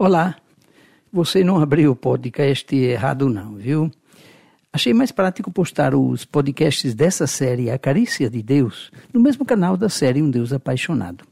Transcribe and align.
Olá, 0.00 0.36
você 1.12 1.42
não 1.42 1.58
abriu 1.58 1.90
o 1.90 1.96
podcast 1.96 2.72
errado 2.72 3.28
não, 3.28 3.56
viu? 3.56 3.90
Achei 4.72 4.94
mais 4.94 5.10
prático 5.10 5.50
postar 5.50 5.92
os 5.92 6.24
podcasts 6.24 6.94
dessa 6.94 7.26
série, 7.26 7.68
A 7.68 7.76
Carícia 7.76 8.30
de 8.30 8.40
Deus, 8.40 8.92
no 9.12 9.18
mesmo 9.18 9.44
canal 9.44 9.76
da 9.76 9.88
série 9.88 10.22
Um 10.22 10.30
Deus 10.30 10.52
Apaixonado. 10.52 11.24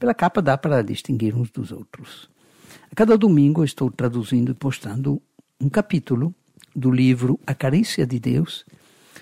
Pela 0.00 0.14
capa 0.14 0.40
dá 0.40 0.56
para 0.56 0.80
distinguir 0.80 1.36
uns 1.36 1.50
dos 1.50 1.70
outros. 1.70 2.30
A 2.90 2.94
cada 2.94 3.18
domingo 3.18 3.62
estou 3.62 3.90
traduzindo 3.90 4.52
e 4.52 4.54
postando 4.54 5.20
um 5.60 5.68
capítulo 5.68 6.34
do 6.74 6.90
livro 6.90 7.38
A 7.46 7.52
Carícia 7.52 8.06
de 8.06 8.18
Deus, 8.18 8.64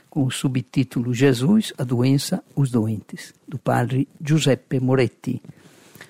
com 0.08 0.22
o 0.22 0.30
subtítulo 0.30 1.12
Jesus, 1.12 1.72
a 1.76 1.82
doença, 1.82 2.40
os 2.54 2.70
doentes, 2.70 3.34
do 3.48 3.58
padre 3.58 4.06
Giuseppe 4.24 4.78
Moretti. 4.78 5.42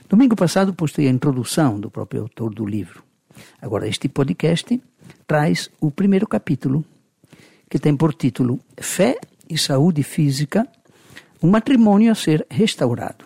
Domingo 0.09 0.37
passado 0.37 0.73
postei 0.73 1.09
a 1.09 1.11
introdução 1.11 1.81
do 1.81 1.91
próprio 1.91 2.23
autor 2.23 2.55
do 2.55 2.65
livro. 2.65 3.03
Agora, 3.61 3.89
este 3.89 4.09
podcast 4.09 4.81
traz 5.27 5.69
o 5.81 5.91
primeiro 5.91 6.29
capítulo, 6.29 6.85
que 7.69 7.77
tem 7.77 7.97
por 7.97 8.15
título 8.15 8.61
Fé 8.79 9.19
e 9.51 9.59
Saúde 9.59 10.05
Física, 10.05 10.67
um 11.43 11.51
matrimônio 11.51 12.13
a 12.13 12.15
ser 12.15 12.47
restaurado. 12.49 13.25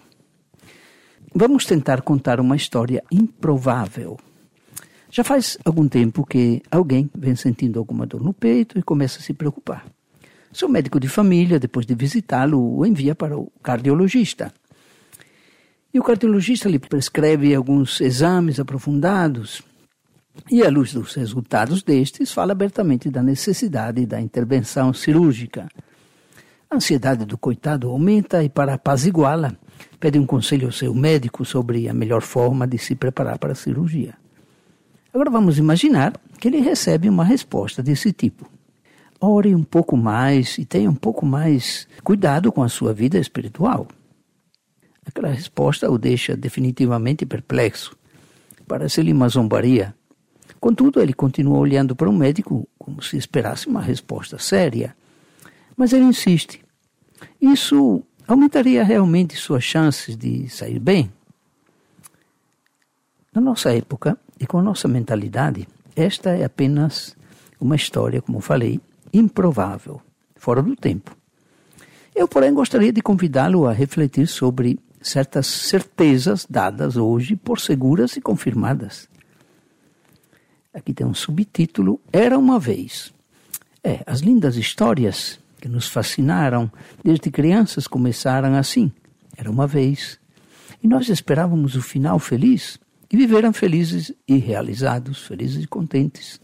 Vamos 1.35 1.67
tentar 1.67 2.01
contar 2.01 2.41
uma 2.41 2.57
história 2.57 3.05
improvável. 3.13 4.19
Já 5.11 5.23
faz 5.23 5.59
algum 5.65 5.87
tempo 5.87 6.25
que 6.25 6.63
alguém 6.71 7.11
vem 7.15 7.37
sentindo 7.37 7.79
alguma 7.79 8.07
dor 8.07 8.23
no 8.23 8.33
peito 8.33 8.79
e 8.79 8.83
começa 8.83 9.19
a 9.19 9.23
se 9.23 9.35
preocupar. 9.35 9.85
Seu 10.51 10.69
médico 10.69 10.99
de 10.99 11.09
família, 11.09 11.61
depois 11.61 11.85
de 11.85 11.95
visitá-lo, 11.95 12.79
o 12.79 12.87
envia 12.87 13.15
para 13.15 13.39
o 13.39 13.53
cardiologista. 13.63 14.53
E 15.93 15.99
o 15.99 16.03
cardiologista 16.03 16.69
lhe 16.69 16.79
prescreve 16.79 17.53
alguns 17.55 18.01
exames 18.01 18.61
aprofundados 18.61 19.63
e, 20.49 20.63
à 20.63 20.71
luz 20.71 20.93
dos 20.93 21.15
resultados 21.15 21.83
destes, 21.83 22.33
fala 22.33 22.53
abertamente 22.53 23.11
da 23.11 23.23
necessidade 23.23 24.07
da 24.07 24.21
intervenção 24.21 24.93
cirúrgica. 24.93 25.69
A 26.71 26.77
ansiedade 26.77 27.25
do 27.25 27.37
coitado 27.37 27.91
aumenta 27.91 28.45
e, 28.45 28.49
para 28.49 28.75
apaziguá-la, 28.75 29.53
pede 29.99 30.19
um 30.19 30.25
conselho 30.25 30.67
ao 30.67 30.73
seu 30.73 30.95
médico 30.95 31.45
sobre 31.45 31.89
a 31.89 31.93
melhor 31.93 32.23
forma 32.23 32.67
de 32.69 32.79
se 32.79 32.95
preparar 32.95 33.39
para 33.39 33.53
a 33.53 33.57
cirurgia. 33.57 34.15
Agora 35.13 35.29
vamos 35.29 35.59
imaginar 35.59 36.13
que 36.39 36.47
ele 36.47 36.61
recebe 36.61 37.09
uma 37.09 37.25
resposta 37.25 37.83
desse 37.83 38.13
tipo. 38.13 38.49
Ore 39.21 39.53
um 39.57 39.65
pouco 39.65 39.97
mais 39.97 40.57
e 40.57 40.65
tenha 40.65 40.89
um 40.89 40.95
pouco 40.95 41.27
mais 41.27 41.89
cuidado 42.05 42.53
com 42.53 42.63
a 42.63 42.69
sua 42.69 42.95
vida 42.95 43.19
espiritual. 43.19 43.89
Aquela 45.11 45.29
resposta 45.29 45.91
o 45.91 45.99
deixa 45.99 46.37
definitivamente 46.37 47.27
perplexo. 47.27 47.97
Parece-lhe 48.65 49.13
uma 49.13 49.29
zombaria. 49.29 49.93
Contudo, 50.61 51.01
ele 51.01 51.13
continua 51.13 51.59
olhando 51.59 51.97
para 51.97 52.09
o 52.09 52.13
médico 52.13 52.69
como 52.79 53.03
se 53.03 53.17
esperasse 53.17 53.67
uma 53.67 53.83
resposta 53.83 54.39
séria. 54.39 54.97
Mas 55.77 55.93
ele 55.93 56.05
insiste. 56.05 56.65
Isso 57.41 58.05
aumentaria 58.29 58.85
realmente 58.85 59.35
suas 59.35 59.65
chances 59.65 60.17
de 60.17 60.49
sair 60.49 60.79
bem? 60.79 61.13
Na 63.35 63.41
nossa 63.41 63.75
época 63.75 64.17
e 64.39 64.47
com 64.47 64.59
a 64.59 64.63
nossa 64.63 64.87
mentalidade, 64.87 65.67
esta 65.97 66.31
é 66.31 66.45
apenas 66.45 67.17
uma 67.61 67.75
história, 67.75 68.23
como 68.23 68.41
falei, 68.41 68.81
improvável, 69.13 70.01
fora 70.37 70.63
do 70.63 70.77
tempo. 70.77 71.17
Eu, 72.15 72.29
porém, 72.29 72.55
gostaria 72.55 72.93
de 72.93 73.03
convidá-lo 73.03 73.67
a 73.67 73.73
refletir 73.73 74.29
sobre 74.29 74.79
certas 75.01 75.47
certezas 75.47 76.47
dadas 76.49 76.97
hoje 76.97 77.37
por 77.37 77.61
seguras 77.61 78.17
e 78.17 78.21
confirmadas. 78.21 79.09
Aqui 80.73 80.93
tem 80.93 81.07
um 81.07 81.15
subtítulo: 81.15 82.01
Era 82.13 82.39
uma 82.39 82.59
vez. 82.59 83.13
É, 83.83 84.03
as 84.07 84.21
lindas 84.21 84.57
histórias 84.57 85.41
que 85.61 85.69
nos 85.69 85.89
fascinaram 85.89 86.71
desde 87.03 87.31
crianças 87.31 87.87
começaram 87.87 88.55
assim. 88.55 88.93
Era 89.37 89.51
uma 89.51 89.67
vez. 89.67 90.19
E 90.83 90.89
nós 90.89 91.09
esperávamos 91.09 91.77
o 91.77 91.83
final 91.83 92.19
feliz 92.19 92.79
e 93.11 93.17
viveram 93.17 93.53
felizes 93.53 94.13
e 94.27 94.37
realizados, 94.37 95.27
felizes 95.27 95.65
e 95.65 95.67
contentes. 95.67 96.41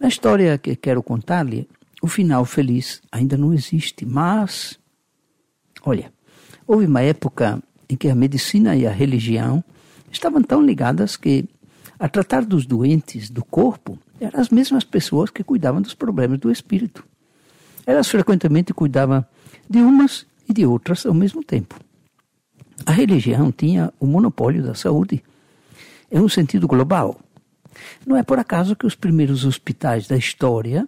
Na 0.00 0.08
história 0.08 0.56
que 0.58 0.74
quero 0.74 1.02
contar-lhe, 1.02 1.68
o 2.02 2.08
final 2.08 2.44
feliz 2.44 3.02
ainda 3.10 3.36
não 3.36 3.52
existe, 3.52 4.04
mas. 4.04 4.78
Olha, 5.84 6.12
Houve 6.66 6.86
uma 6.86 7.02
época 7.02 7.62
em 7.88 7.96
que 7.96 8.08
a 8.08 8.14
medicina 8.14 8.74
e 8.74 8.86
a 8.86 8.90
religião 8.90 9.62
estavam 10.10 10.42
tão 10.42 10.60
ligadas 10.60 11.16
que, 11.16 11.44
a 11.98 12.08
tratar 12.08 12.44
dos 12.44 12.66
doentes 12.66 13.30
do 13.30 13.44
corpo, 13.44 13.96
eram 14.20 14.40
as 14.40 14.48
mesmas 14.48 14.82
pessoas 14.82 15.30
que 15.30 15.44
cuidavam 15.44 15.80
dos 15.80 15.94
problemas 15.94 16.40
do 16.40 16.50
espírito. 16.50 17.04
Elas 17.86 18.08
frequentemente 18.08 18.74
cuidavam 18.74 19.24
de 19.70 19.78
umas 19.78 20.26
e 20.48 20.52
de 20.52 20.66
outras 20.66 21.06
ao 21.06 21.14
mesmo 21.14 21.44
tempo. 21.44 21.78
A 22.84 22.90
religião 22.90 23.52
tinha 23.52 23.92
o 24.00 24.06
monopólio 24.06 24.62
da 24.62 24.74
saúde, 24.74 25.22
em 26.10 26.18
um 26.18 26.28
sentido 26.28 26.66
global. 26.66 27.20
Não 28.04 28.16
é 28.16 28.24
por 28.24 28.40
acaso 28.40 28.74
que 28.74 28.86
os 28.86 28.96
primeiros 28.96 29.44
hospitais 29.44 30.08
da 30.08 30.16
história 30.16 30.86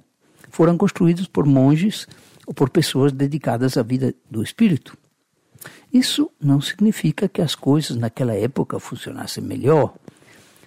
foram 0.50 0.76
construídos 0.76 1.28
por 1.28 1.46
monges 1.46 2.08
ou 2.46 2.52
por 2.52 2.68
pessoas 2.68 3.12
dedicadas 3.12 3.76
à 3.76 3.82
vida 3.82 4.12
do 4.28 4.42
espírito. 4.42 4.96
Isso 5.92 6.30
não 6.38 6.60
significa 6.60 7.28
que 7.28 7.40
as 7.40 7.54
coisas 7.54 7.96
naquela 7.96 8.34
época 8.34 8.78
funcionassem 8.78 9.42
melhor, 9.42 9.94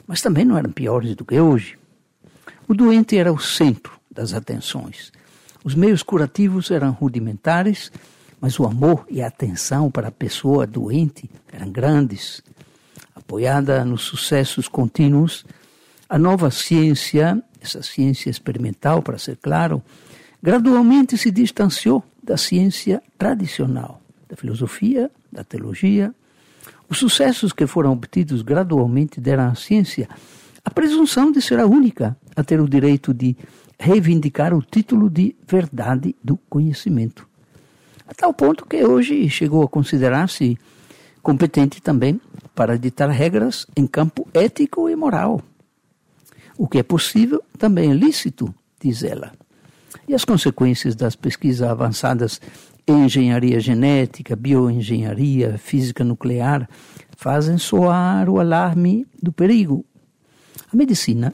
mas 0.08 0.22
também 0.22 0.44
não 0.44 0.58
eram 0.58 0.72
piores 0.72 1.16
do 1.16 1.24
que 1.24 1.40
hoje. 1.40 1.78
O 2.68 2.74
doente 2.74 3.18
era 3.18 3.32
o 3.32 3.40
centro 3.40 3.94
das 4.09 4.34
atenções. 4.34 5.12
Os 5.64 5.76
meios 5.76 6.02
curativos 6.02 6.72
eram 6.72 6.92
rudimentares, 6.92 7.92
mas 8.40 8.59
o 8.59 8.66
amor 8.66 9.06
e 9.09 9.22
a 9.22 9.28
atenção 9.28 9.92
para 9.92 10.08
a 10.08 10.12
pessoa 10.12 10.66
doente 10.66 11.30
eram 11.52 11.70
grandes. 11.70 12.42
Apoiada 13.14 13.86
nos 13.86 14.02
sucessos 14.02 14.68
contínuos, 14.68 15.46
a 16.09 16.18
nova 16.18 16.50
ciência, 16.50 17.42
essa 17.62 17.84
ciência 17.84 18.32
experimental, 18.32 19.03
para 19.03 19.20
ser 19.20 19.38
claro, 19.38 19.84
gradualmente 20.42 21.16
se 21.16 21.30
distanciou 21.30 22.03
da 22.24 22.38
ciência 22.38 23.03
tradicional 23.20 24.00
da 24.31 24.38
filosofia, 24.38 25.12
da 25.30 25.44
teologia. 25.44 26.16
Os 26.90 26.97
sucessos 26.97 27.52
que 27.52 27.68
foram 27.68 27.92
obtidos 27.92 28.42
gradualmente 28.42 29.19
deram 29.19 29.50
à 29.50 29.56
ciência 29.56 30.08
a 30.64 30.72
presunção 30.72 31.31
de 31.31 31.42
ser 31.42 31.59
a 31.59 31.66
única 31.66 32.18
a 32.36 32.44
ter 32.44 32.62
o 32.62 32.70
direito 32.70 33.14
de 33.14 33.36
reivindicar 33.78 34.53
o 34.53 34.62
título 34.62 35.09
de 35.09 35.36
verdade 35.46 36.16
do 36.24 36.38
conhecimento. 36.50 37.28
A 38.08 38.14
tal 38.14 38.34
ponto 38.34 38.66
que 38.66 38.86
hoje 38.86 39.30
chegou 39.30 39.64
a 39.64 39.68
considerar-se 39.68 40.58
competente 41.22 41.81
também 41.81 42.22
para 42.56 42.78
ditar 42.78 43.09
regras 43.09 43.66
em 43.75 43.86
campo 43.86 44.28
ético 44.34 44.90
e 44.90 44.96
moral. 44.96 45.41
O 46.58 46.68
que 46.68 46.78
é 46.78 46.84
possível 46.84 47.44
também 47.58 47.91
é 47.91 47.94
lícito, 47.94 48.53
diz 48.80 49.03
ela. 49.03 49.34
E 50.08 50.14
as 50.14 50.25
consequências 50.25 50.96
das 50.96 51.16
pesquisas 51.16 51.68
avançadas 51.68 52.40
engenharia 52.88 53.59
genética, 53.59 54.36
bioengenharia, 54.36 55.58
física 55.58 56.03
nuclear, 56.03 56.68
fazem 57.16 57.58
soar 57.58 58.30
o 58.30 58.40
alarme 58.40 59.06
do 59.22 59.31
perigo. 59.31 59.86
A 60.72 60.75
medicina, 60.75 61.31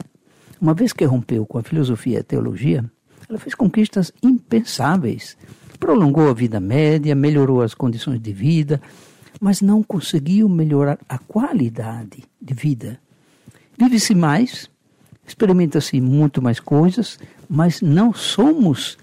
uma 0.60 0.74
vez 0.74 0.92
que 0.92 1.04
rompeu 1.04 1.46
com 1.46 1.58
a 1.58 1.62
filosofia 1.62 2.18
e 2.18 2.20
a 2.20 2.24
teologia, 2.24 2.84
ela 3.28 3.38
fez 3.38 3.54
conquistas 3.54 4.12
impensáveis. 4.22 5.36
Prolongou 5.78 6.28
a 6.28 6.34
vida 6.34 6.58
média, 6.58 7.14
melhorou 7.14 7.62
as 7.62 7.74
condições 7.74 8.20
de 8.20 8.32
vida, 8.32 8.80
mas 9.40 9.60
não 9.60 9.82
conseguiu 9.82 10.48
melhorar 10.48 10.98
a 11.08 11.18
qualidade 11.18 12.24
de 12.40 12.54
vida. 12.54 13.00
Vive-se 13.78 14.14
mais, 14.14 14.68
experimenta-se 15.26 16.00
muito 16.00 16.42
mais 16.42 16.58
coisas, 16.58 17.18
mas 17.48 17.80
não 17.80 18.12
somos 18.12 18.98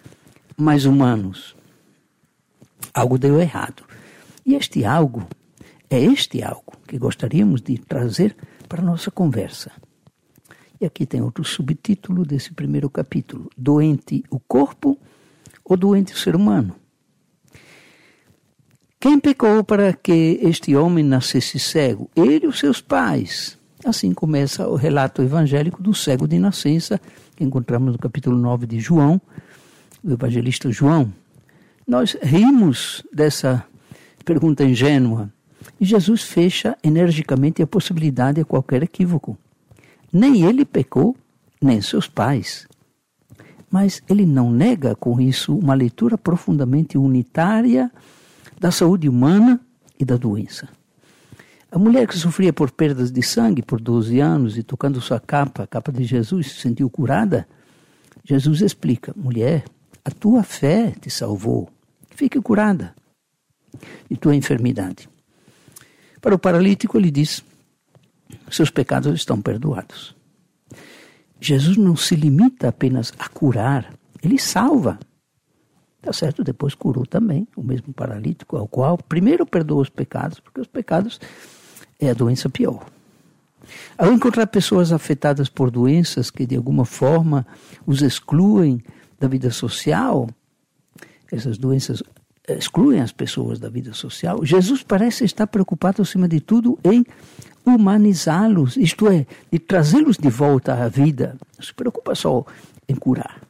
mais 0.58 0.86
humanos 0.86 1.55
algo 2.96 3.18
deu 3.18 3.40
errado. 3.40 3.84
E 4.46 4.56
este 4.56 4.86
algo, 4.86 5.28
é 5.90 6.00
este 6.00 6.42
algo 6.42 6.74
que 6.88 6.98
gostaríamos 6.98 7.62
de 7.62 7.78
trazer 7.78 8.36
para 8.70 8.82
a 8.82 8.86
nossa 8.86 9.12
conversa. 9.12 9.72
E 10.80 10.86
aqui 10.86 11.06
tem 11.06 11.22
outro 11.22 11.44
subtítulo 11.44 12.26
desse 12.26 12.54
primeiro 12.54 12.90
capítulo: 12.90 13.50
Doente 13.58 14.24
o 14.30 14.40
corpo 14.40 14.98
ou 15.64 15.76
doente 15.76 16.14
o 16.14 16.18
ser 16.18 16.36
humano? 16.36 16.76
Quem 19.00 19.20
pecou 19.20 19.64
para 19.64 19.94
que 19.94 20.40
este 20.42 20.76
homem 20.76 21.04
nascesse 21.04 21.60
cego? 21.60 22.10
Ele 22.16 22.46
e 22.46 22.48
os 22.48 22.58
seus 22.58 22.82
pais. 22.82 23.58
Assim 23.86 24.14
começa 24.14 24.68
o 24.68 24.76
relato 24.76 25.22
evangélico 25.22 25.84
do 25.84 25.94
cego 25.94 26.28
de 26.28 26.40
nascença, 26.40 27.00
que 27.36 27.44
encontramos 27.44 27.94
no 27.94 28.00
capítulo 28.00 28.36
9 28.36 28.66
de 28.66 28.80
João, 28.80 29.22
o 30.04 30.12
evangelista 30.12 30.72
João. 30.72 31.14
Nós 31.88 32.18
rimos 32.22 33.04
dessa 33.14 33.64
pergunta 34.24 34.64
ingênua 34.64 35.32
e 35.80 35.86
Jesus 35.86 36.24
fecha 36.24 36.76
energicamente 36.84 37.62
a 37.62 37.68
possibilidade 37.68 38.42
a 38.42 38.46
qualquer 38.46 38.82
equívoco. 38.82 39.38
Nem 40.12 40.44
ele 40.44 40.66
pecou, 40.66 41.16
nem 41.62 41.82
seus 41.82 42.08
pais. 42.08 42.68
Mas 43.70 44.02
ele 44.10 44.26
não 44.26 44.50
nega 44.50 44.96
com 44.96 45.22
isso 45.22 45.56
uma 45.56 45.76
leitura 45.76 46.18
profundamente 46.18 46.98
unitária 46.98 47.92
da 48.60 48.72
saúde 48.72 49.08
humana 49.08 49.60
e 50.00 50.04
da 50.04 50.18
doença. 50.18 50.68
A 51.72 51.78
mulher 51.78 52.08
que 52.08 52.18
sofria 52.18 52.54
por 52.54 52.72
perdas 52.72 53.12
de 53.12 53.22
sangue 53.22 53.62
por 53.62 53.80
12 53.80 54.20
anos 54.20 54.58
e 54.58 54.64
tocando 54.64 55.02
sua 55.02 55.20
capa, 55.20 55.64
a 55.64 55.68
capa 55.68 55.92
de 55.92 56.04
Jesus, 56.04 56.54
se 56.54 56.62
sentiu 56.62 56.90
curada, 56.90 57.48
Jesus 58.24 58.62
explica: 58.62 59.14
mulher, 59.16 59.66
a 60.04 60.10
tua 60.10 60.42
fé 60.42 60.96
te 61.02 61.10
salvou, 61.10 61.70
fique 62.16 62.42
curada 62.42 62.96
de 64.10 64.18
tua 64.18 64.36
enfermidade. 64.36 65.10
Para 66.22 66.34
o 66.34 66.40
paralítico, 66.40 66.98
ele 66.98 67.12
diz: 67.12 67.44
seus 68.50 68.70
pecados 68.70 69.14
estão 69.14 69.42
perdoados. 69.42 70.16
Jesus 71.40 71.78
não 71.78 71.96
se 71.96 72.16
limita 72.16 72.70
apenas 72.70 73.14
a 73.20 73.28
curar, 73.28 73.94
ele 74.24 74.40
salva. 74.40 74.98
Tá 76.02 76.14
certo, 76.14 76.44
depois 76.44 76.74
curou 76.76 77.06
também 77.06 77.48
o 77.56 77.64
mesmo 77.64 77.94
paralítico, 77.94 78.58
ao 78.58 78.68
qual 78.68 78.98
primeiro 78.98 79.46
perdoou 79.46 79.82
os 79.82 79.90
pecados, 79.90 80.40
porque 80.40 80.62
os 80.62 80.68
pecados 80.68 81.20
é 82.00 82.10
a 82.10 82.14
doença 82.14 82.50
pior. 82.50 82.86
Ao 83.98 84.12
encontrar 84.12 84.46
pessoas 84.48 84.92
afetadas 84.92 85.50
por 85.50 85.72
doenças 85.72 86.30
que 86.30 86.46
de 86.46 86.56
alguma 86.56 86.86
forma 86.86 87.46
os 87.86 88.02
excluem 88.04 88.84
da 89.20 89.28
vida 89.28 89.50
social, 89.50 90.30
essas 91.32 91.58
doenças 91.58 92.04
excluem 92.48 93.02
as 93.02 93.12
pessoas 93.12 93.60
da 93.60 93.70
vida 93.70 93.94
social, 93.94 94.46
Jesus 94.46 94.84
parece 94.84 95.26
estar 95.26 95.48
preocupado, 95.48 96.02
acima 96.02 96.28
de 96.28 96.40
tudo, 96.40 96.78
em 96.84 97.06
humanizá-los, 97.66 98.78
isto 98.78 99.08
é, 99.08 99.26
de 99.52 99.58
trazê-los 99.58 100.18
de 100.18 100.30
volta 100.30 100.74
à 100.74 100.88
vida. 100.88 101.36
Não 101.58 101.66
se 101.66 101.74
preocupa 101.74 102.14
só 102.14 102.46
em 102.88 102.96
curar. 102.96 103.42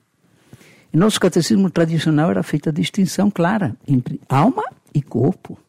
Em 0.93 0.97
nosso 0.97 1.19
catecismo 1.19 1.69
tradicional 1.69 2.31
era 2.31 2.41
feita 2.41 2.69
a 2.69 2.73
distinção 2.73 3.29
clara 3.29 3.75
entre 3.85 4.21
alma 4.29 4.63
e 4.93 5.01
corpo. 5.01 5.59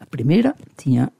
A 0.00 0.06
primeira 0.06 0.54
tinha 0.74 1.12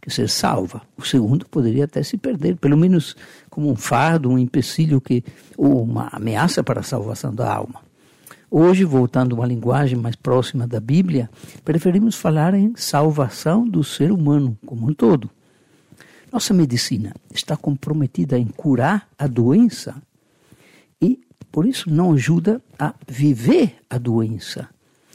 que 0.00 0.10
ser 0.10 0.28
salva. 0.28 0.82
O 0.96 1.04
segundo 1.04 1.44
poderia 1.48 1.86
até 1.86 2.04
se 2.04 2.16
perder, 2.16 2.56
pelo 2.56 2.76
menos 2.76 3.16
como 3.50 3.68
um 3.68 3.74
fardo, 3.74 4.30
um 4.30 4.38
empecilho 4.38 5.00
que, 5.00 5.24
ou 5.56 5.82
uma 5.82 6.08
ameaça 6.12 6.62
para 6.62 6.80
a 6.80 6.84
salvação 6.84 7.34
da 7.34 7.52
alma. 7.52 7.87
Hoje, 8.50 8.84
voltando 8.84 9.34
a 9.34 9.38
uma 9.38 9.46
linguagem 9.46 9.98
mais 9.98 10.16
próxima 10.16 10.66
da 10.66 10.80
Bíblia, 10.80 11.28
preferimos 11.64 12.14
falar 12.14 12.54
em 12.54 12.74
salvação 12.76 13.68
do 13.68 13.84
ser 13.84 14.10
humano 14.10 14.56
como 14.64 14.88
um 14.88 14.94
todo. 14.94 15.30
Nossa 16.32 16.54
medicina 16.54 17.14
está 17.32 17.56
comprometida 17.56 18.38
em 18.38 18.46
curar 18.46 19.08
a 19.18 19.26
doença 19.26 20.00
e, 21.00 21.20
por 21.52 21.66
isso, 21.66 21.90
não 21.90 22.12
ajuda 22.12 22.62
a 22.78 22.94
viver 23.06 23.76
a 23.88 23.98
doença 23.98 24.68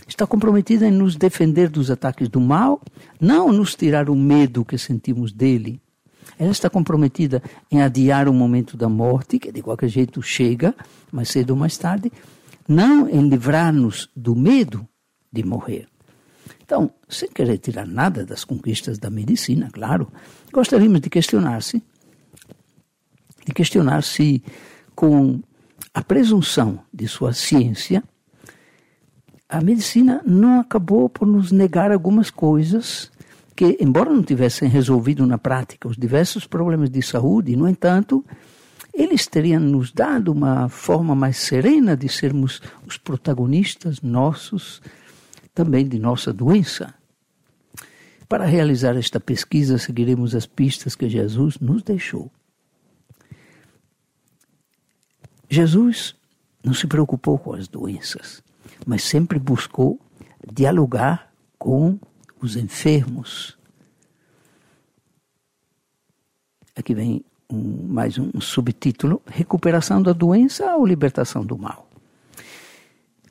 está 0.07 0.27
comprometida 0.27 0.87
em 0.87 0.91
nos 0.91 1.15
defender 1.15 1.69
dos 1.69 1.89
ataques 1.89 2.27
do 2.27 2.39
mal, 2.39 2.81
não 3.19 3.51
nos 3.51 3.75
tirar 3.75 4.09
o 4.09 4.15
medo 4.15 4.65
que 4.65 4.77
sentimos 4.77 5.31
dele. 5.31 5.79
Ela 6.37 6.51
está 6.51 6.69
comprometida 6.69 7.41
em 7.71 7.81
adiar 7.81 8.27
o 8.27 8.33
momento 8.33 8.75
da 8.75 8.89
morte, 8.89 9.39
que 9.39 9.51
de 9.51 9.61
qualquer 9.61 9.89
jeito 9.89 10.21
chega, 10.21 10.73
mais 11.11 11.29
cedo 11.29 11.51
ou 11.51 11.55
mais 11.55 11.77
tarde, 11.77 12.11
não 12.67 13.09
em 13.09 13.27
livrar-nos 13.27 14.09
do 14.15 14.35
medo 14.35 14.87
de 15.31 15.43
morrer. 15.43 15.87
Então, 16.63 16.91
sem 17.09 17.29
querer 17.29 17.57
tirar 17.57 17.85
nada 17.85 18.25
das 18.25 18.43
conquistas 18.43 18.97
da 18.97 19.09
medicina, 19.09 19.69
claro, 19.71 20.11
gostaríamos 20.51 21.01
de 21.01 21.09
questionar-se, 21.09 21.83
de 23.45 23.53
questionar 23.53 24.03
se 24.03 24.41
com 24.95 25.41
a 25.93 26.01
presunção 26.01 26.79
de 26.91 27.07
sua 27.07 27.33
ciência, 27.33 28.03
a 29.47 29.61
medicina 29.61 30.21
não 30.25 30.59
acabou 30.59 31.07
por 31.07 31.27
nos 31.27 31.51
negar 31.51 31.91
algumas 31.91 32.31
coisas 32.31 33.11
que, 33.55 33.77
embora 33.79 34.09
não 34.09 34.23
tivessem 34.23 34.67
resolvido 34.67 35.27
na 35.27 35.37
prática 35.37 35.87
os 35.87 35.95
diversos 35.95 36.47
problemas 36.47 36.89
de 36.89 37.01
saúde, 37.01 37.55
no 37.55 37.69
entanto, 37.69 38.25
eles 38.93 39.27
teriam 39.27 39.59
nos 39.59 39.91
dado 39.91 40.31
uma 40.31 40.69
forma 40.69 41.15
mais 41.15 41.37
serena 41.37 41.97
de 41.97 42.07
sermos 42.07 42.61
os 42.85 42.97
protagonistas 42.97 44.01
nossos, 44.01 44.81
também 45.53 45.87
de 45.87 45.97
nossa 45.97 46.31
doença. 46.31 46.93
Para 48.29 48.45
realizar 48.45 48.95
esta 48.95 49.19
pesquisa, 49.19 49.77
seguiremos 49.77 50.35
as 50.35 50.45
pistas 50.45 50.95
que 50.95 51.09
Jesus 51.09 51.57
nos 51.59 51.83
deixou. 51.83 52.31
Jesus 55.49 56.15
não 56.63 56.73
se 56.73 56.87
preocupou 56.87 57.37
com 57.37 57.53
as 57.53 57.67
doenças 57.67 58.43
mas 58.85 59.03
sempre 59.03 59.39
buscou 59.39 59.99
dialogar 60.51 61.33
com 61.57 61.99
os 62.41 62.55
enfermos. 62.55 63.57
Aqui 66.75 66.93
vem 66.93 67.23
um, 67.53 67.87
mais 67.87 68.17
um 68.17 68.41
subtítulo: 68.41 69.21
Recuperação 69.25 70.01
da 70.01 70.11
doença 70.11 70.75
ou 70.75 70.85
libertação 70.85 71.45
do 71.45 71.57
mal. 71.57 71.87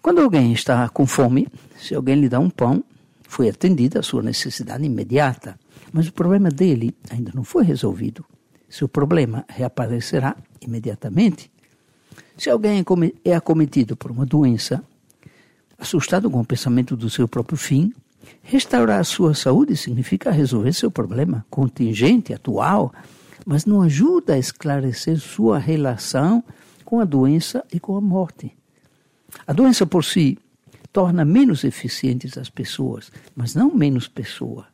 Quando 0.00 0.20
alguém 0.20 0.52
está 0.52 0.88
com 0.88 1.06
fome, 1.06 1.48
se 1.78 1.94
alguém 1.94 2.16
lhe 2.16 2.28
dá 2.28 2.40
um 2.40 2.50
pão, 2.50 2.82
foi 3.22 3.48
atendida 3.48 4.00
a 4.00 4.02
sua 4.02 4.22
necessidade 4.22 4.84
imediata, 4.84 5.58
mas 5.92 6.08
o 6.08 6.12
problema 6.12 6.48
dele 6.48 6.94
ainda 7.10 7.32
não 7.34 7.44
foi 7.44 7.64
resolvido. 7.64 8.24
Seu 8.68 8.88
problema 8.88 9.44
reaparecerá 9.48 10.36
imediatamente. 10.60 11.50
Se 12.36 12.50
alguém 12.50 12.84
é 13.24 13.34
acometido 13.34 13.96
por 13.96 14.10
uma 14.10 14.26
doença, 14.26 14.82
assustado 15.78 16.30
com 16.30 16.40
o 16.40 16.44
pensamento 16.44 16.96
do 16.96 17.08
seu 17.08 17.28
próprio 17.28 17.56
fim, 17.56 17.92
restaurar 18.42 19.00
a 19.00 19.04
sua 19.04 19.34
saúde 19.34 19.76
significa 19.76 20.30
resolver 20.30 20.72
seu 20.72 20.90
problema 20.90 21.44
contingente, 21.50 22.32
atual, 22.32 22.92
mas 23.44 23.64
não 23.64 23.82
ajuda 23.82 24.34
a 24.34 24.38
esclarecer 24.38 25.18
sua 25.18 25.58
relação 25.58 26.42
com 26.84 27.00
a 27.00 27.04
doença 27.04 27.64
e 27.72 27.80
com 27.80 27.96
a 27.96 28.00
morte. 28.00 28.56
A 29.46 29.52
doença 29.52 29.86
por 29.86 30.04
si 30.04 30.38
torna 30.92 31.24
menos 31.24 31.64
eficientes 31.64 32.36
as 32.36 32.50
pessoas, 32.50 33.10
mas 33.34 33.54
não 33.54 33.74
menos 33.74 34.08
pessoa. 34.08 34.66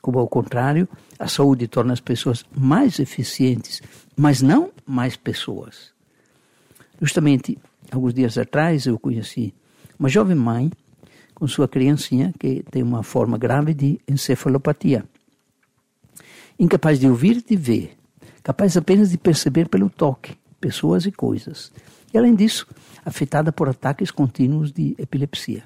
Como 0.00 0.18
ao 0.18 0.28
contrário, 0.28 0.88
a 1.18 1.28
saúde 1.28 1.66
torna 1.68 1.92
as 1.92 2.00
pessoas 2.00 2.44
mais 2.56 2.98
eficientes, 2.98 3.82
mas 4.16 4.40
não 4.40 4.70
mais 4.86 5.16
pessoas. 5.16 5.92
Justamente, 7.00 7.58
alguns 7.90 8.14
dias 8.14 8.38
atrás, 8.38 8.86
eu 8.86 8.98
conheci 8.98 9.52
uma 9.98 10.08
jovem 10.08 10.36
mãe 10.36 10.70
com 11.34 11.46
sua 11.46 11.68
criancinha 11.68 12.32
que 12.38 12.64
tem 12.70 12.82
uma 12.82 13.02
forma 13.02 13.36
grave 13.36 13.74
de 13.74 14.00
encefalopatia. 14.08 15.04
Incapaz 16.58 16.98
de 16.98 17.08
ouvir 17.08 17.36
e 17.36 17.42
de 17.42 17.56
ver, 17.56 17.96
capaz 18.42 18.76
apenas 18.76 19.10
de 19.10 19.18
perceber 19.18 19.68
pelo 19.68 19.90
toque 19.90 20.36
pessoas 20.60 21.04
e 21.04 21.12
coisas. 21.12 21.70
E 22.12 22.18
além 22.18 22.34
disso, 22.34 22.66
afetada 23.04 23.52
por 23.52 23.68
ataques 23.68 24.10
contínuos 24.10 24.72
de 24.72 24.94
epilepsia. 24.98 25.64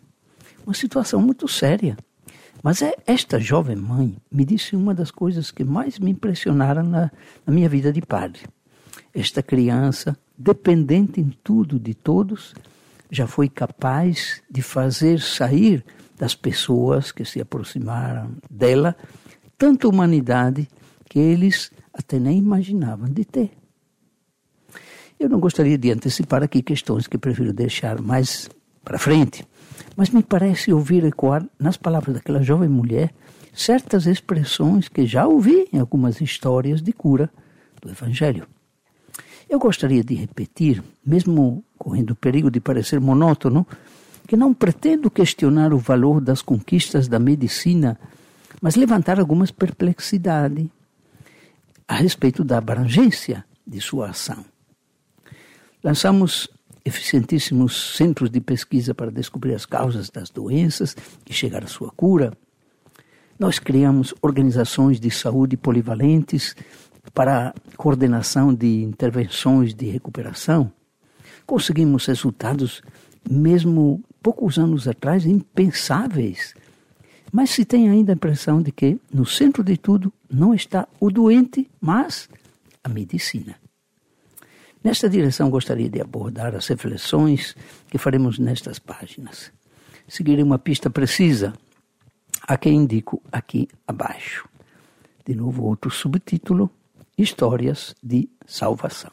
Uma 0.67 0.75
situação 0.75 1.21
muito 1.21 1.47
séria. 1.47 1.97
Mas 2.63 2.83
é 2.83 2.95
esta 3.07 3.39
jovem 3.39 3.77
mãe 3.77 4.17
me 4.31 4.45
disse 4.45 4.77
uma 4.77 4.93
das 4.93 5.11
coisas 5.11 5.51
que 5.51 5.65
mais 5.65 5.99
me 5.99 6.11
impressionaram 6.11 6.83
na, 6.83 7.11
na 7.47 7.53
minha 7.53 7.69
vida 7.69 7.93
de 7.93 8.03
padre. 8.03 8.43
Esta 9.15 9.43
criança, 9.43 10.17
dependente 10.37 11.21
em 11.21 11.31
tudo 11.43 11.79
de 11.79 11.95
todos, 11.95 12.55
já 13.11 13.27
foi 13.27 13.49
capaz 13.49 14.43
de 14.51 14.61
fazer 14.61 15.21
sair 15.21 15.85
das 16.19 16.35
pessoas 16.35 17.11
que 17.11 17.25
se 17.25 17.41
aproximaram 17.41 18.37
dela 18.51 18.95
tanta 19.57 19.89
humanidade 19.89 20.69
que 21.11 21.19
eles 21.19 21.73
até 21.93 22.21
nem 22.21 22.39
imaginavam 22.39 23.09
de 23.09 23.25
ter. 23.25 23.51
Eu 25.19 25.29
não 25.29 25.41
gostaria 25.41 25.77
de 25.77 25.91
antecipar 25.91 26.43
aqui 26.43 26.63
questões 26.63 27.09
que 27.09 27.19
prefiro 27.19 27.53
deixar 27.53 28.01
mais 28.01 28.49
para 28.85 28.97
frente, 28.97 29.45
mas 29.97 30.11
me 30.11 30.23
parece 30.23 30.73
ouvir 30.73 31.05
ecoar 31.05 31.45
nas 31.59 31.77
palavras 31.77 32.15
daquela 32.15 32.43
jovem 32.43 32.69
mulher 32.69 33.13
certas 33.53 34.07
expressões 34.07 34.89
que 34.89 35.05
já 35.05 35.27
ouvi 35.27 35.69
em 35.73 35.81
algumas 35.81 36.21
histórias 36.21 36.81
de 36.81 36.93
cura 36.93 37.29
do 37.83 37.91
Evangelho. 37.91 38.47
Eu 39.49 39.59
gostaria 39.59 40.05
de 40.05 40.15
repetir, 40.15 40.81
mesmo 41.05 41.65
correndo 41.77 42.13
o 42.13 42.17
perigo 42.17 42.49
de 42.53 42.61
parecer 42.61 43.01
monótono, 43.01 43.67
que 44.29 44.37
não 44.37 44.55
pretendo 44.55 45.11
questionar 45.11 45.75
o 45.75 45.79
valor 45.79 46.21
das 46.21 46.41
conquistas 46.41 47.09
da 47.09 47.19
medicina, 47.19 47.99
mas 48.63 48.77
levantar 48.77 49.19
algumas 49.19 49.51
perplexidades 49.51 50.69
a 51.91 51.95
respeito 51.95 52.45
da 52.45 52.59
abrangência 52.59 53.45
de 53.67 53.81
sua 53.81 54.11
ação. 54.11 54.45
Lançamos 55.83 56.49
eficientíssimos 56.85 57.97
centros 57.97 58.31
de 58.31 58.41
pesquisa 58.41 58.95
para 58.95 59.11
descobrir 59.11 59.55
as 59.55 59.67
causas 59.67 60.09
das 60.09 60.31
doenças 60.31 60.97
e 61.29 61.33
chegar 61.33 61.65
à 61.65 61.67
sua 61.67 61.91
cura. 61.91 62.33
Nós 63.37 63.59
criamos 63.59 64.15
organizações 64.23 65.01
de 65.01 65.11
saúde 65.11 65.57
polivalentes 65.57 66.55
para 67.13 67.53
coordenação 67.77 68.55
de 68.55 68.85
intervenções 68.85 69.75
de 69.75 69.87
recuperação, 69.87 70.73
conseguimos 71.45 72.07
resultados 72.07 72.83
mesmo 73.29 74.01
poucos 74.23 74.59
anos 74.59 74.87
atrás 74.87 75.27
impensáveis. 75.27 76.55
Mas 77.33 77.51
se 77.51 77.65
tem 77.65 77.89
ainda 77.89 78.13
a 78.13 78.15
impressão 78.15 78.61
de 78.61 78.73
que 78.73 78.99
no 79.13 79.25
centro 79.25 79.63
de 79.63 79.77
tudo 79.77 80.13
não 80.29 80.53
está 80.53 80.89
o 80.99 81.11
doente, 81.11 81.71
mas 81.81 82.29
a 82.83 82.89
medicina. 82.89 83.57
Nesta 84.83 85.09
direção 85.09 85.51
gostaria 85.51 85.89
de 85.89 86.01
abordar 86.01 86.55
as 86.55 86.67
reflexões 86.67 87.55
que 87.89 87.99
faremos 87.99 88.39
nestas 88.39 88.79
páginas. 88.79 89.53
Seguirei 90.09 90.43
uma 90.43 90.59
pista 90.59 90.89
precisa, 90.89 91.53
a 92.49 92.57
que 92.57 92.71
indico 92.71 93.23
aqui 93.31 93.69
abaixo. 93.87 94.49
De 95.25 95.35
novo, 95.35 95.65
outro 95.65 95.91
subtítulo: 95.91 96.71
Histórias 97.17 97.95
de 98.03 98.29
Salvação. 98.47 99.13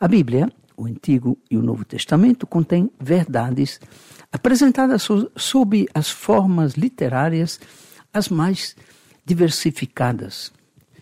A 0.00 0.08
Bíblia, 0.08 0.50
o 0.80 0.86
Antigo 0.86 1.36
e 1.50 1.58
o 1.58 1.62
Novo 1.62 1.84
Testamento, 1.84 2.46
contém 2.46 2.90
verdades 2.98 3.78
apresentadas 4.32 5.06
sob 5.36 5.86
as 5.92 6.08
formas 6.08 6.72
literárias 6.72 7.60
as 8.12 8.30
mais 8.30 8.74
diversificadas. 9.24 10.50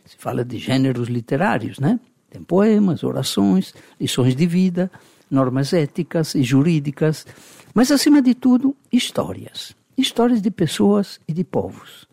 Se 0.04 0.16
fala 0.16 0.44
de 0.44 0.58
gêneros 0.58 1.08
literários, 1.08 1.78
né? 1.78 2.00
Tem 2.28 2.42
poemas, 2.42 3.04
orações, 3.04 3.72
lições 4.00 4.34
de 4.34 4.46
vida, 4.46 4.90
normas 5.30 5.72
éticas 5.72 6.34
e 6.34 6.42
jurídicas, 6.42 7.24
mas 7.72 7.92
acima 7.92 8.20
de 8.20 8.34
tudo, 8.34 8.74
histórias. 8.92 9.76
Histórias 9.96 10.42
de 10.42 10.50
pessoas 10.50 11.20
e 11.28 11.32
de 11.32 11.44
povos. 11.44 12.06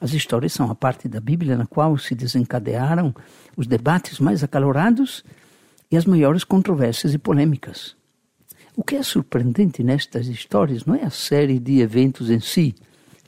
As 0.00 0.12
histórias 0.12 0.52
são 0.52 0.70
a 0.70 0.74
parte 0.74 1.08
da 1.08 1.18
Bíblia 1.20 1.56
na 1.56 1.66
qual 1.66 1.96
se 1.96 2.14
desencadearam 2.14 3.14
os 3.56 3.66
debates 3.66 4.20
mais 4.20 4.44
acalorados 4.44 5.24
e 5.94 5.96
as 5.96 6.06
maiores 6.06 6.42
controvérsias 6.42 7.14
e 7.14 7.18
polêmicas. 7.18 7.96
O 8.76 8.82
que 8.82 8.96
é 8.96 9.02
surpreendente 9.04 9.80
nestas 9.84 10.26
histórias 10.26 10.84
não 10.84 10.96
é 10.96 11.04
a 11.04 11.10
série 11.10 11.60
de 11.60 11.80
eventos 11.80 12.30
em 12.30 12.40
si, 12.40 12.74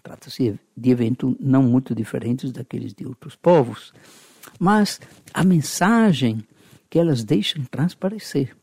trata-se 0.02 0.58
de 0.76 0.90
eventos 0.90 1.36
não 1.38 1.62
muito 1.62 1.94
diferentes 1.94 2.50
daqueles 2.50 2.92
de 2.92 3.06
outros 3.06 3.36
povos, 3.36 3.94
mas 4.58 5.00
a 5.32 5.44
mensagem 5.44 6.44
que 6.90 6.98
elas 6.98 7.22
deixam 7.22 7.64
transparecer. 7.66 8.56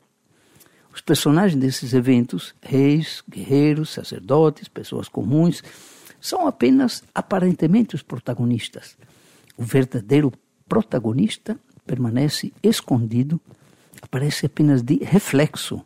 Os 0.92 1.00
personagens 1.00 1.58
desses 1.58 1.94
eventos, 1.94 2.54
reis, 2.60 3.24
guerreiros, 3.26 3.88
sacerdotes, 3.88 4.68
pessoas 4.68 5.08
comuns, 5.08 5.62
são 6.20 6.46
apenas 6.46 7.02
aparentemente 7.14 7.94
os 7.94 8.02
protagonistas. 8.02 8.98
O 9.56 9.62
verdadeiro 9.64 10.30
protagonista 10.68 11.58
permanece 11.86 12.52
escondido, 12.62 13.40
aparece 14.04 14.46
apenas 14.46 14.82
de 14.82 14.96
reflexo. 15.02 15.82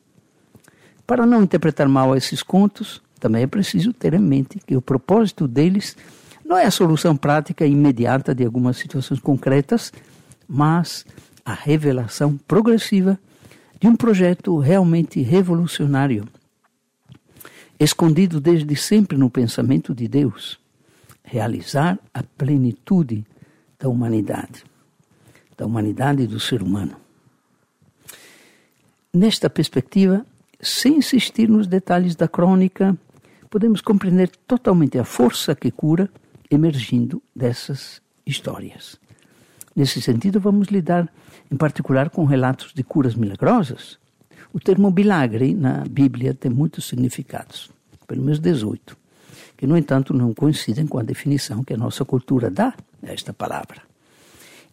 Para 1.06 1.24
não 1.24 1.42
interpretar 1.42 1.88
mal 1.88 2.16
esses 2.16 2.42
contos, 2.42 3.00
também 3.18 3.42
é 3.42 3.46
preciso 3.46 3.92
ter 3.92 4.14
em 4.14 4.18
mente 4.18 4.58
que 4.66 4.76
o 4.76 4.82
propósito 4.82 5.48
deles 5.48 5.96
não 6.44 6.56
é 6.56 6.64
a 6.64 6.70
solução 6.70 7.16
prática 7.16 7.66
e 7.66 7.72
imediata 7.72 8.34
de 8.34 8.44
algumas 8.44 8.76
situações 8.76 9.20
concretas, 9.20 9.92
mas 10.46 11.04
a 11.44 11.54
revelação 11.54 12.36
progressiva 12.36 13.18
de 13.80 13.86
um 13.86 13.94
projeto 13.94 14.58
realmente 14.58 15.22
revolucionário, 15.22 16.26
escondido 17.78 18.40
desde 18.40 18.74
sempre 18.76 19.16
no 19.16 19.30
pensamento 19.30 19.94
de 19.94 20.08
Deus 20.08 20.58
realizar 21.22 21.98
a 22.12 22.22
plenitude 22.22 23.24
da 23.78 23.88
humanidade, 23.88 24.64
da 25.56 25.66
humanidade 25.66 26.26
do 26.26 26.40
ser 26.40 26.62
humano. 26.62 26.96
Nesta 29.14 29.48
perspectiva, 29.48 30.24
sem 30.60 30.98
insistir 30.98 31.48
nos 31.48 31.66
detalhes 31.66 32.14
da 32.14 32.28
crônica, 32.28 32.94
podemos 33.48 33.80
compreender 33.80 34.28
totalmente 34.46 34.98
a 34.98 35.04
força 35.04 35.54
que 35.54 35.70
cura 35.70 36.10
emergindo 36.50 37.22
dessas 37.34 38.02
histórias. 38.26 39.00
Nesse 39.74 40.02
sentido, 40.02 40.38
vamos 40.38 40.68
lidar 40.68 41.10
em 41.50 41.56
particular 41.56 42.10
com 42.10 42.26
relatos 42.26 42.74
de 42.74 42.82
curas 42.82 43.14
milagrosas. 43.14 43.98
O 44.52 44.60
termo 44.60 44.90
milagre 44.90 45.54
na 45.54 45.84
Bíblia 45.88 46.34
tem 46.34 46.50
muitos 46.50 46.84
significados, 46.86 47.70
pelo 48.06 48.20
menos 48.20 48.38
18, 48.38 48.94
que, 49.56 49.66
no 49.66 49.78
entanto, 49.78 50.12
não 50.12 50.34
coincidem 50.34 50.86
com 50.86 50.98
a 50.98 51.02
definição 51.02 51.64
que 51.64 51.72
a 51.72 51.78
nossa 51.78 52.04
cultura 52.04 52.50
dá 52.50 52.74
a 53.02 53.10
esta 53.10 53.32
palavra. 53.32 53.87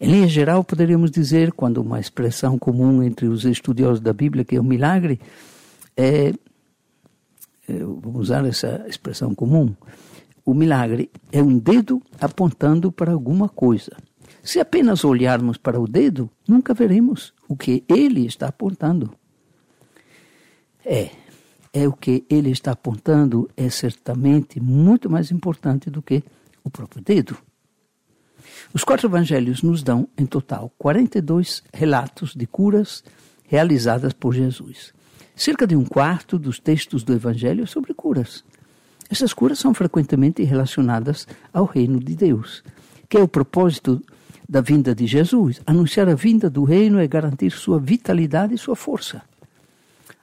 Em 0.00 0.10
linha 0.10 0.28
geral, 0.28 0.62
poderíamos 0.62 1.10
dizer, 1.10 1.52
quando 1.52 1.78
uma 1.78 1.98
expressão 1.98 2.58
comum 2.58 3.02
entre 3.02 3.26
os 3.26 3.44
estudiosos 3.44 4.00
da 4.00 4.12
Bíblia, 4.12 4.44
que 4.44 4.56
é 4.56 4.60
o 4.60 4.64
milagre, 4.64 5.18
é, 5.96 6.34
é 7.68 7.78
vamos 7.78 8.20
usar 8.20 8.44
essa 8.44 8.84
expressão 8.86 9.34
comum, 9.34 9.74
o 10.44 10.52
milagre 10.52 11.10
é 11.32 11.42
um 11.42 11.58
dedo 11.58 12.02
apontando 12.20 12.92
para 12.92 13.12
alguma 13.12 13.48
coisa. 13.48 13.96
Se 14.42 14.60
apenas 14.60 15.04
olharmos 15.04 15.56
para 15.56 15.80
o 15.80 15.88
dedo, 15.88 16.30
nunca 16.46 16.72
veremos 16.72 17.32
o 17.48 17.56
que 17.56 17.82
ele 17.88 18.26
está 18.26 18.48
apontando. 18.48 19.12
É, 20.84 21.10
é 21.72 21.88
o 21.88 21.92
que 21.92 22.24
ele 22.30 22.50
está 22.50 22.72
apontando 22.72 23.50
é 23.56 23.68
certamente 23.68 24.60
muito 24.60 25.10
mais 25.10 25.32
importante 25.32 25.90
do 25.90 26.00
que 26.00 26.22
o 26.62 26.70
próprio 26.70 27.02
dedo. 27.02 27.36
Os 28.72 28.84
quatro 28.84 29.08
evangelhos 29.08 29.62
nos 29.62 29.82
dão, 29.82 30.08
em 30.16 30.26
total, 30.26 30.72
42 30.78 31.62
relatos 31.72 32.34
de 32.34 32.46
curas 32.46 33.02
realizadas 33.44 34.12
por 34.12 34.34
Jesus. 34.34 34.92
Cerca 35.34 35.66
de 35.66 35.76
um 35.76 35.84
quarto 35.84 36.38
dos 36.38 36.58
textos 36.58 37.02
do 37.02 37.12
evangelho 37.12 37.64
é 37.64 37.66
sobre 37.66 37.92
curas. 37.94 38.44
Essas 39.10 39.32
curas 39.32 39.58
são 39.58 39.72
frequentemente 39.72 40.42
relacionadas 40.42 41.28
ao 41.52 41.64
reino 41.64 42.00
de 42.00 42.16
Deus, 42.16 42.62
que 43.08 43.16
é 43.16 43.20
o 43.20 43.28
propósito 43.28 44.02
da 44.48 44.60
vinda 44.60 44.94
de 44.94 45.06
Jesus. 45.06 45.60
Anunciar 45.66 46.08
a 46.08 46.14
vinda 46.14 46.50
do 46.50 46.64
reino 46.64 46.98
é 46.98 47.06
garantir 47.06 47.50
sua 47.52 47.78
vitalidade 47.78 48.54
e 48.54 48.58
sua 48.58 48.74
força. 48.74 49.22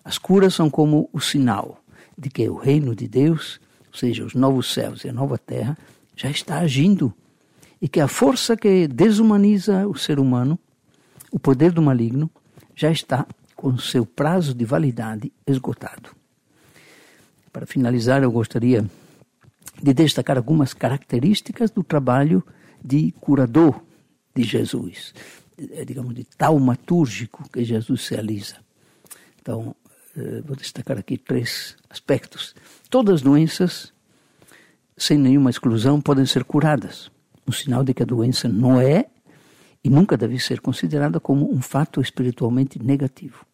As 0.03 0.17
curas 0.17 0.53
são 0.53 0.69
como 0.69 1.09
o 1.13 1.19
sinal 1.19 1.81
de 2.17 2.29
que 2.29 2.47
o 2.49 2.55
reino 2.55 2.95
de 2.95 3.07
Deus, 3.07 3.59
ou 3.91 3.97
seja, 3.97 4.25
os 4.25 4.33
novos 4.33 4.73
céus 4.73 5.03
e 5.03 5.09
a 5.09 5.13
nova 5.13 5.37
terra, 5.37 5.77
já 6.15 6.29
está 6.29 6.59
agindo 6.59 7.13
e 7.83 7.89
que 7.89 7.99
a 7.99 8.07
força 8.07 8.55
que 8.55 8.87
desumaniza 8.87 9.85
o 9.85 9.93
ser 9.93 10.17
humano, 10.17 10.57
o 11.29 11.37
poder 11.37 11.73
do 11.73 11.81
maligno, 11.81 12.31
já 12.73 12.89
está 12.89 13.27
com 13.57 13.77
seu 13.77 14.05
prazo 14.05 14.53
de 14.53 14.63
validade 14.63 15.33
esgotado. 15.45 16.11
Para 17.51 17.65
finalizar, 17.65 18.23
eu 18.23 18.31
gostaria 18.31 18.89
de 19.81 19.93
destacar 19.93 20.37
algumas 20.37 20.73
características 20.73 21.71
do 21.71 21.83
trabalho 21.83 22.41
de 22.81 23.11
curador 23.19 23.81
de 24.33 24.43
Jesus, 24.43 25.13
é, 25.73 25.83
digamos, 25.83 26.15
de 26.15 26.23
taumatúrgico 26.23 27.43
que 27.49 27.65
Jesus 27.65 28.07
realiza. 28.07 28.55
Então, 29.41 29.75
eh, 30.15 30.41
vou 30.45 30.55
destacar 30.55 30.97
aqui 30.97 31.17
três 31.17 31.75
aspectos. 31.89 32.55
Todas 32.89 33.15
as 33.15 33.21
doenças, 33.21 33.91
sem 34.95 35.17
nenhuma 35.17 35.49
exclusão, 35.49 35.99
podem 35.99 36.25
ser 36.25 36.45
curadas. 36.45 37.11
Um 37.47 37.51
sinal 37.51 37.83
de 37.83 37.93
que 37.93 38.03
a 38.03 38.05
doença 38.05 38.47
não 38.47 38.79
é 38.79 39.07
e 39.83 39.89
nunca 39.89 40.15
deve 40.15 40.39
ser 40.39 40.61
considerada 40.61 41.19
como 41.19 41.53
um 41.53 41.61
fato 41.61 41.99
espiritualmente 41.99 42.81
negativo. 42.81 43.45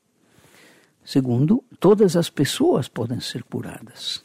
Segundo, 1.04 1.64
todas 1.80 2.16
as 2.16 2.30
pessoas 2.30 2.88
podem 2.88 3.20
ser 3.20 3.44
curadas. 3.44 4.22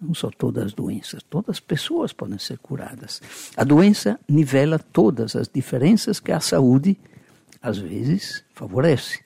Não 0.00 0.14
só 0.14 0.30
todas 0.30 0.66
as 0.66 0.72
doenças, 0.72 1.22
todas 1.22 1.56
as 1.56 1.60
pessoas 1.60 2.12
podem 2.12 2.38
ser 2.38 2.58
curadas. 2.58 3.22
A 3.56 3.64
doença 3.64 4.20
nivela 4.28 4.78
todas 4.78 5.34
as 5.34 5.48
diferenças 5.48 6.20
que 6.20 6.30
a 6.30 6.38
saúde, 6.38 6.98
às 7.62 7.78
vezes, 7.78 8.44
favorece. 8.54 9.20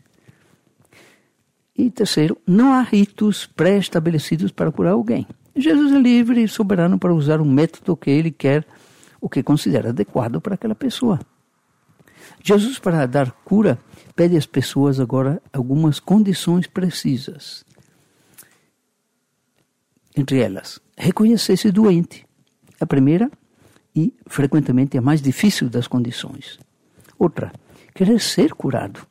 E 1.77 1.91
terceiro, 1.91 2.39
não 2.47 2.73
há 2.73 2.83
ritos 2.83 3.47
pré-estabelecidos 3.47 4.53
para 4.53 4.71
curar 4.71 4.93
alguém. 4.93 5.27
Jesus 5.57 5.93
é 5.93 5.99
livre 5.99 6.43
e 6.43 6.49
soberano 6.49 6.99
para 6.99 7.13
usar 7.13 7.41
o 7.41 7.45
método 7.45 7.97
que 7.97 8.11
ele 8.11 8.31
quer, 8.31 8.65
o 9.23 9.29
que 9.29 9.41
considera 9.41 9.91
adequado 9.91 10.41
para 10.41 10.57
aquela 10.57 10.75
pessoa. 10.75 11.21
Jesus, 12.43 12.81
para 12.81 13.07
dar 13.07 13.31
cura, 13.31 13.79
pede 14.17 14.37
às 14.37 14.47
pessoas 14.47 14.99
agora 14.99 15.41
algumas 15.53 16.01
condições 16.01 16.67
precisas. 16.67 17.65
Entre 20.17 20.41
elas, 20.41 20.81
reconhecer-se 20.99 21.71
doente. 21.71 22.27
A 22.81 22.85
primeira 22.85 23.31
e 23.95 24.13
frequentemente 24.27 24.99
a 24.99 25.01
mais 25.01 25.23
difícil 25.23 25.71
das 25.71 25.87
condições. 25.87 26.59
Outra, 27.17 27.53
querer 27.95 28.21
ser 28.21 28.53
curado. 28.55 29.07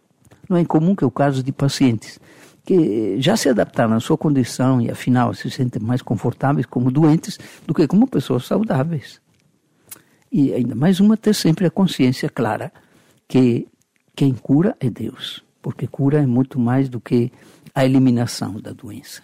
Não 0.49 0.57
é 0.57 0.61
incomum 0.61 0.93
que 0.93 1.05
o 1.05 1.11
caso 1.11 1.41
de 1.41 1.53
pacientes 1.53 2.19
que 2.65 3.19
já 3.19 3.37
se 3.37 3.47
adaptaram 3.47 3.95
à 3.95 3.99
sua 4.01 4.17
condição 4.17 4.81
e 4.81 4.91
afinal 4.91 5.33
se 5.33 5.49
sentem 5.49 5.81
mais 5.81 6.01
confortáveis 6.01 6.65
como 6.65 6.91
doentes 6.91 7.39
do 7.65 7.73
que 7.73 7.87
como 7.87 8.05
pessoas 8.07 8.45
saudáveis. 8.45 9.21
E 10.31 10.53
ainda 10.53 10.75
mais 10.75 11.00
uma 11.00 11.17
ter 11.17 11.35
sempre 11.35 11.65
a 11.65 11.69
consciência 11.69 12.29
clara 12.29 12.71
que 13.27 13.67
quem 14.15 14.33
cura 14.33 14.75
é 14.79 14.89
Deus, 14.89 15.43
porque 15.61 15.88
cura 15.88 16.19
é 16.19 16.25
muito 16.25 16.59
mais 16.59 16.88
do 16.88 17.01
que 17.01 17.31
a 17.73 17.85
eliminação 17.85 18.53
da 18.59 18.71
doença. 18.71 19.23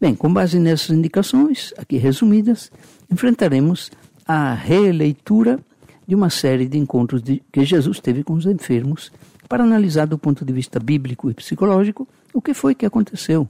Bem, 0.00 0.14
com 0.14 0.32
base 0.32 0.58
nessas 0.58 0.90
indicações, 0.90 1.72
aqui 1.78 1.96
resumidas, 1.96 2.70
enfrentaremos 3.10 3.90
a 4.26 4.52
releitura 4.52 5.58
de 6.06 6.14
uma 6.14 6.28
série 6.28 6.66
de 6.66 6.76
encontros 6.76 7.22
de, 7.22 7.42
que 7.50 7.64
Jesus 7.64 8.00
teve 8.00 8.22
com 8.22 8.34
os 8.34 8.44
enfermos 8.44 9.10
para 9.48 9.64
analisar 9.64 10.06
do 10.06 10.18
ponto 10.18 10.44
de 10.44 10.52
vista 10.52 10.78
bíblico 10.78 11.30
e 11.30 11.34
psicológico 11.34 12.06
o 12.32 12.42
que 12.42 12.52
foi 12.52 12.74
que 12.74 12.84
aconteceu. 12.84 13.48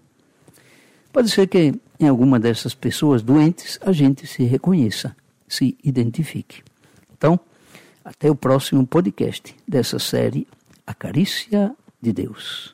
Pode 1.13 1.31
ser 1.31 1.47
que 1.49 1.75
em 1.99 2.09
alguma 2.09 2.39
dessas 2.39 2.75
pessoas 2.75 3.23
doentes 3.23 3.79
a 3.85 3.93
gente 3.93 4.27
se 4.27 4.45
reconheça, 4.45 5.17
se 5.49 5.77
identifique. 5.83 6.63
Então, 7.17 7.39
até 8.05 8.31
o 8.31 8.35
próximo 8.35 8.87
podcast 8.87 9.55
dessa 9.67 9.99
série 9.99 10.47
A 10.87 10.93
Carícia 10.93 11.75
de 12.01 12.13
Deus. 12.13 12.74